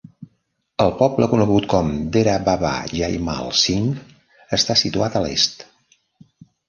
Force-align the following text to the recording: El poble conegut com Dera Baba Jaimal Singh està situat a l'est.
El 0.85 0.93
poble 1.01 1.27
conegut 1.33 1.67
com 1.73 1.91
Dera 2.15 2.33
Baba 2.49 2.71
Jaimal 3.01 3.53
Singh 3.65 3.93
està 4.59 4.81
situat 4.85 5.19
a 5.19 5.23
l'est. 5.27 5.67